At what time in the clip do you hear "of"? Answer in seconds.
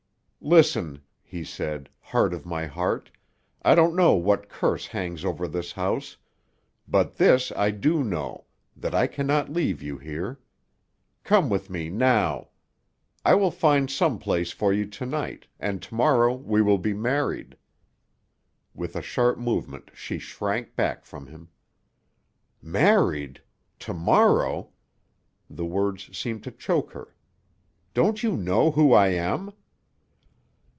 2.33-2.47